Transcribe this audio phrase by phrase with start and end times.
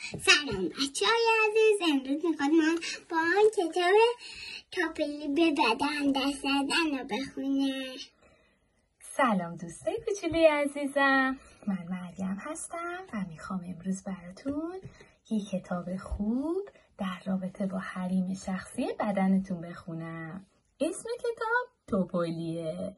[0.00, 0.68] سلام.
[0.68, 2.78] بچه های عزیز امروز می‌خواد من
[3.10, 3.94] با آن کتاب
[4.72, 7.96] تاپلی به بدن دست زدن رو بخونه
[9.00, 11.38] سلام دوستای کوچولی عزیزم.
[11.66, 14.80] من مریم هستم و می‌خوام امروز براتون
[15.30, 16.68] یه کتاب خوب
[16.98, 20.46] در رابطه با حریم شخصی بدنتون بخونم.
[20.80, 22.96] اسم کتاب توپولیه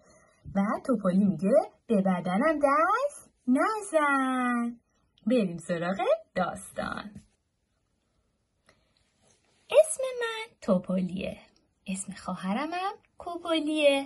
[0.55, 1.55] و توپولی میگه
[1.87, 4.80] به بدنم دست نزن.
[5.27, 5.96] بریم سراغ
[6.39, 7.23] داستان.
[9.70, 11.41] اسم من توپولیه
[11.87, 14.02] اسم خواهرمم کوپولیه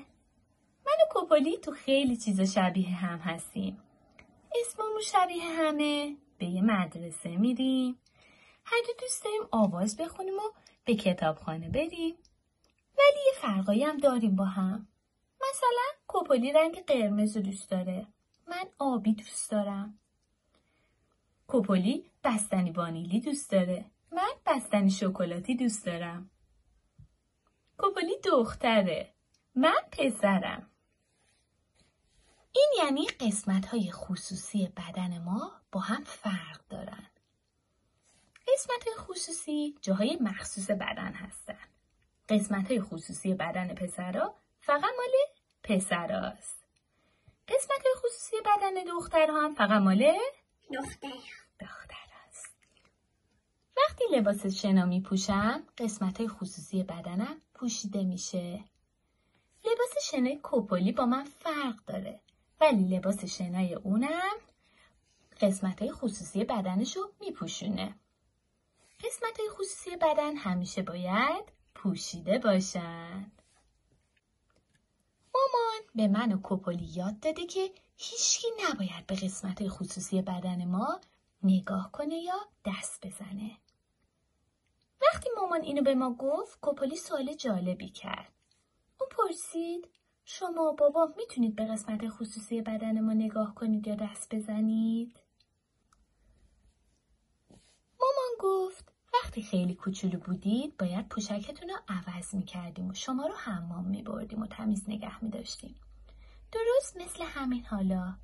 [0.87, 3.82] من و کوپولی تو خیلی چیزا شبیه هم هستیم.
[4.60, 6.16] اسممون شبیه همه.
[6.38, 7.98] به یه مدرسه میریم.
[8.64, 10.51] هر دو دوست داریم آواز بخونیم و
[10.84, 12.16] به کتابخانه بریم.
[12.98, 14.88] ولی یه فرقایی هم داریم با هم.
[15.40, 18.06] مثلا کوپولی رنگ قرمز رو دوست داره.
[18.48, 19.98] من آبی دوست دارم.
[21.46, 23.90] کوپولی بستنی وانیلی دوست داره.
[24.12, 26.30] من بستنی شکلاتی دوست دارم.
[27.79, 29.14] کوپولی دختره.
[29.54, 30.70] من پسرم.
[32.54, 37.10] این یعنی قسمت های خصوصی بدن ما با هم فرق دارن.
[38.48, 41.59] قسمت های خصوصی جاهای مخصوص بدن هستن.
[42.29, 45.14] قسمت های خصوصی بدن پسرا فقط مال
[45.62, 46.66] پسراست.
[47.48, 50.12] قسمت های خصوصی بدن دخترها هم فقط مال
[50.74, 51.09] دختر.
[51.60, 52.01] دختر.
[53.76, 58.64] وقتی لباس شنا می پوشم قسمت های خصوصی بدنم پوشیده میشه.
[59.64, 62.20] لباس شنای کوپولی با من فرق داره
[62.60, 64.37] ولی لباس شنای اونم
[65.41, 67.94] قسمت های خصوصی بدنشو میپوشونه.
[69.00, 71.44] قسمت های خصوصی بدن همیشه باید
[71.75, 73.32] پوشیده باشن.
[75.34, 81.00] مامان به من و کوپولی یاد داده که هیچکی نباید به قسمت خصوصی بدن ما
[81.44, 83.59] نگاه کنه یا دست بزنه.
[85.03, 88.32] وقتی مامان اینو به ما گفت کوپولی سوال جالبی کرد.
[89.00, 89.88] اون پرسید
[90.25, 95.20] شما و بابا می‌تونید به قسمت خصوصی بدن ما نگاه کنید یا دست بزنید؟
[98.00, 103.84] مامان گفت وقتی خیلی کوچولو بودید باید پوشکتون رو عوض می‌کردیم و شما رو حمام
[103.84, 105.74] میبردیم و تمیز نگه میداشتیم.
[106.53, 108.16] درست مثل همین حالا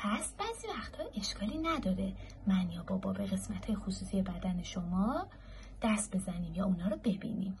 [0.00, 2.12] پس بعضی وقتا اشکالی نداره.
[2.46, 5.26] من یا بابا به قسمت خصوصی بدن شما
[5.82, 7.58] دست بزنیم یا اونا رو ببینیم.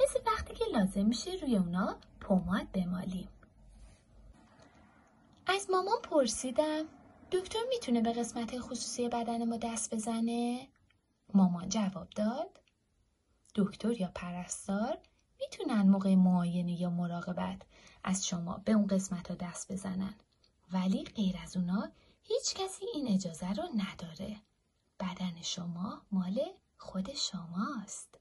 [0.00, 3.28] مثل وقتی که لازم میشه روی اونا پماد بمالیم.
[5.46, 6.84] از مامان پرسیدم
[7.32, 10.68] دکتر می‌تونه به قسمت خصوصی بدن ما دست بزنه؟
[11.34, 12.60] مامان جواب داد
[13.54, 14.98] دکتر یا پرستار
[15.40, 17.62] می‌تونن موقع معاینه یا مراقبت
[18.04, 20.14] از شما به اون قسمت ها دست بزنن.
[20.72, 21.92] ولی غیر از اونا
[22.22, 24.40] هیچ کسی این اجازه رو نداره.
[25.00, 26.40] بدن شما مال
[26.76, 28.18] خود شماست.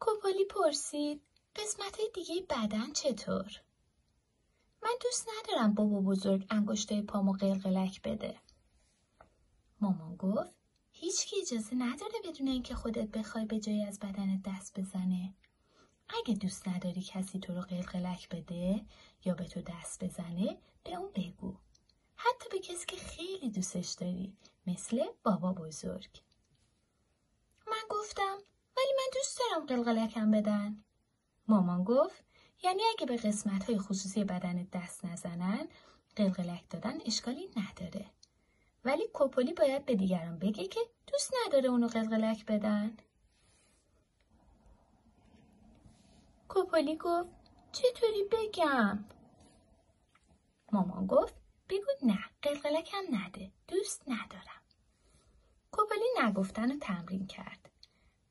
[0.00, 1.22] کوپولی پرسید
[1.56, 3.60] قسمت دیگه بدن چطور؟
[4.82, 8.40] من دوست ندارم بابا بزرگ انگشتای پامو قلقلک بده.
[9.80, 10.54] مامان گفت
[10.92, 15.34] هیچ کی اجازه نداره بدون اینکه خودت بخوای به جایی از بدنت دست بزنه.
[16.08, 18.84] اگه دوست نداری کسی تو رو قلقلک بده
[19.24, 21.56] یا به تو دست بزنه به اون بگو.
[22.16, 24.36] حتی به کسی که خیلی دوستش داری
[24.66, 26.22] مثل بابا بزرگ.
[27.66, 28.38] من گفتم
[28.76, 30.84] ولی من دوست دارم قلقلکم بدن.
[31.48, 32.24] مامان گفت
[32.62, 35.68] یعنی اگه به قسمت های خصوصی بدن دست نزنن
[36.16, 38.06] قلقلک دادن اشکالی نداره.
[38.84, 42.96] ولی کوپولی باید به دیگران بگه که دوست نداره اونو قلقلک بدن.
[46.48, 47.28] کوپولی گفت
[47.72, 49.04] چطوری بگم؟
[50.72, 51.34] مامان گفت
[51.68, 54.62] بگو نه قلقلکم نده دوست ندارم.
[55.70, 57.70] کوپولی نگفتن رو تمرین کرد.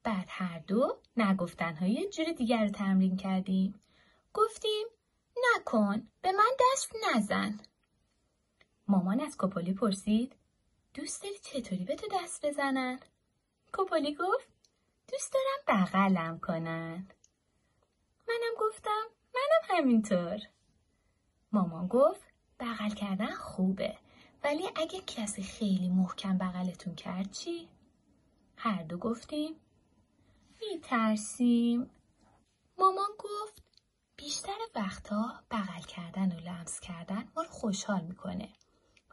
[0.03, 3.81] بعد هر دو نگفتن های جور دیگر رو تمرین کردیم.
[4.33, 4.87] گفتیم
[5.55, 7.59] نکن به من دست نزن.
[8.87, 10.35] مامان از کوپولی پرسید
[10.93, 12.99] دوست داری چطوری به تو دست بزنن؟
[13.73, 14.47] کوپولی گفت
[15.11, 17.07] دوست دارم بغلم کنن.
[18.27, 19.05] منم گفتم.
[19.35, 20.39] منم همینطور.
[21.51, 22.23] مامان گفت
[22.59, 23.97] بغل کردن خوبه.
[24.43, 27.69] ولی اگه کسی خیلی محکم بغلتون کرد چی؟
[28.57, 29.55] هر دو گفتیم.
[30.61, 31.89] میترسیم.
[32.77, 33.63] مامان گفت
[34.17, 38.49] بیشتر وقتها بغل کردن و لمس کردن ما رو خوشحال می‌کنه.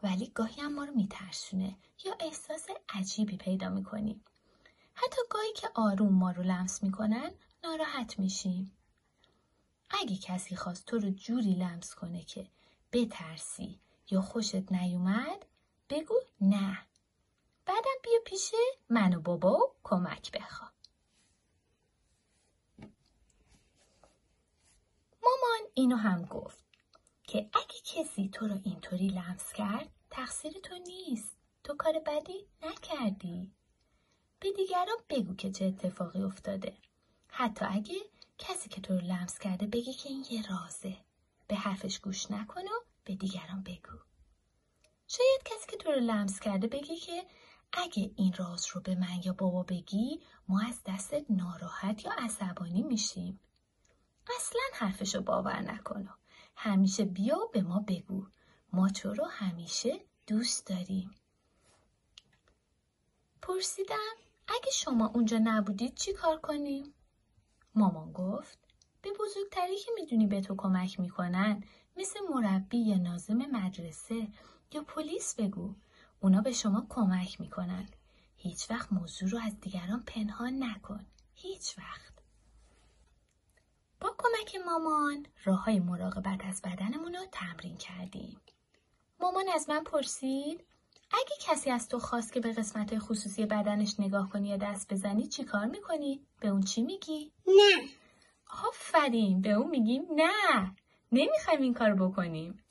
[0.02, 4.24] ولی گاهی هم ما رو میترسونه یا احساس عجیبی پیدا می‌کنیم.
[4.94, 7.30] حتی گاهی که آروم ما رو لمس می‌کنن
[7.64, 8.72] ناراحت میشیم.
[10.00, 12.46] اگه کسی خواست تو رو جوری لمس کنه که
[12.92, 13.80] بترسی
[14.10, 15.46] یا خوشت نیومد
[15.90, 16.86] بگو نه.
[17.66, 18.52] بعد بعدم بیا پیش
[18.90, 20.68] من و بابا و کمک بخوا.
[25.22, 26.64] مامان اینو هم گفت
[27.22, 31.36] که اگه کسی تو رو اینطوری لمس کرد تقصیر تو نیست.
[31.64, 33.52] تو کار بدی نکردی.
[34.40, 36.76] به دیگران بگو که چه اتفاقی افتاده.
[37.28, 37.94] حتی اگه
[38.42, 40.96] کسی که تو رو لمس کرده بگه که این یه رازه.
[41.48, 43.98] به حرفش گوش نکن و به دیگران بگو.
[45.08, 47.26] شاید کسی که تو رو لمس کرده بگه که
[47.72, 52.82] اگه این راز رو به من یا بابا بگی ما از دستت ناراحت یا عصبانی
[52.82, 53.40] میشیم.
[54.36, 56.08] اصلا حرفشو باور نکن
[56.56, 58.26] همیشه بیا به ما بگو.
[58.72, 61.10] ما تو رو همیشه دوست داریم.
[63.42, 64.14] پرسیدم
[64.48, 66.94] اگه شما اونجا نبودید چی کار کنیم؟
[67.74, 68.58] مامان گفت
[69.02, 71.64] به بزرگتری که می‌دونی به تو کمک می‌کنن
[71.96, 74.28] مثل مربی یا نازم مدرسه
[74.72, 75.74] یا پلیس بگو
[76.20, 77.88] اونا به شما کمک می‌کنن.
[78.36, 81.06] هیچ وقت موضوع رو از دیگران پنهان نکن.
[81.34, 82.12] هیچ وقت.
[84.00, 88.40] با کمک مامان راه های مراقبت از بدنمون رو تمرین کردیم.
[89.20, 90.64] مامان از من پرسید
[91.12, 95.26] اگه کسی از تو خواست که به قسمت خصوصی بدنش نگاه کنی یا دست بزنی
[95.26, 97.88] چی کار می‌کنی؟ به اون چی میگی؟ نه.
[98.68, 99.40] آفرین.
[99.40, 100.74] به اون میگیم نه.
[101.12, 102.64] نمی‌خوایم این کار بکنیم.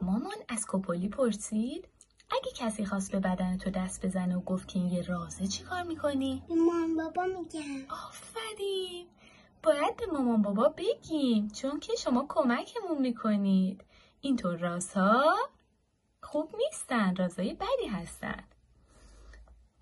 [0.00, 1.88] مامان از کپولی پرسید
[2.30, 5.62] اگه کسی خواست به بدن تو دست بزنه و گفت که این یه رازه چی
[5.62, 9.06] کار می‌کنی؟ مامان بابا میگم آفرین.
[9.62, 13.84] باید به مامان بابا بگیم چون که شما کمکمون می‌کنید.
[14.20, 15.36] اینطور رازها
[16.30, 18.44] خوب نیستن رازای بدی هستن.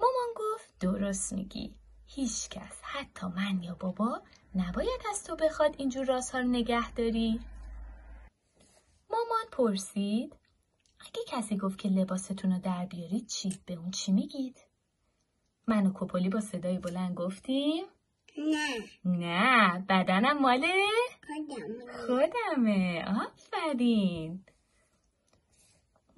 [0.00, 1.74] مامان گفت درست میگی.
[2.06, 4.22] هیچ کس حتی من یا بابا
[4.54, 7.40] نباید از تو بخواد اینجور رازها رو نگه داری.
[9.10, 10.36] مامان پرسید
[11.00, 14.56] اگه کسی گفت که لباستون رو در بیارید چی؟ به اون چی میگید؟
[15.66, 17.84] من و کپولی با صدای بلند گفتیم؟
[18.38, 18.84] نه.
[19.04, 20.86] نه بدنم ماله؟
[21.26, 23.04] خودم خودمه.
[23.26, 24.44] آفرین.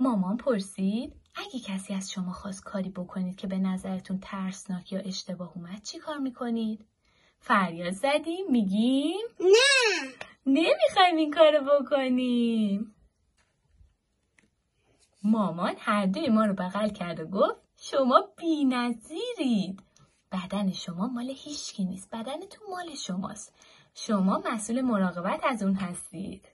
[0.01, 5.53] مامان پرسید اگه کسی از شما خواست کاری بکنید که به نظرتون ترسناک یا اشتباه
[5.55, 6.87] اومد چی کار می‌کنید؟
[7.41, 10.13] فریاد زدیم میگیم؟ نه.
[10.47, 12.95] نمی‌خوایم این کارو بکنیم.
[15.23, 19.83] مامان هر دوی ما رو بغل کرد و گفت شما بی نظیرید.
[20.33, 23.55] بدن شما مال هیچکی نیست بدنتون مال شماست.
[23.95, 26.49] شما مسئول مراقبت از اون هستید.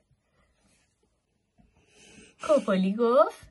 [2.42, 3.46] کوپولی گفت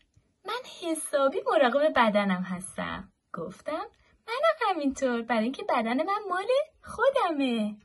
[0.46, 3.12] من حسابی مراقب بدنم هستم.
[3.34, 3.86] گفتم
[4.28, 5.22] منم همینطور.
[5.22, 6.48] برای اینکه بدن من مال
[6.84, 7.76] خودمه.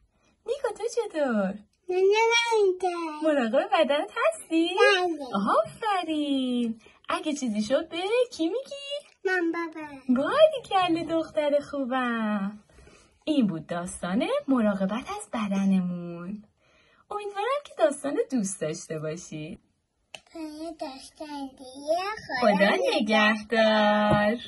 [0.47, 1.55] نیکو تو چطور؟
[3.23, 4.69] مراقب بدنت هستی.
[5.59, 6.81] آفرین.
[7.09, 8.03] اگه چیزی شد به
[8.33, 12.59] کی میگی؟ من بابا باری کله دختر خوبم.
[13.25, 16.45] این بود داستان مراقبت از بدنمون.
[17.11, 19.70] امیدوارم که داستان دوست داشته باشید
[22.41, 24.39] خدا نگهدار.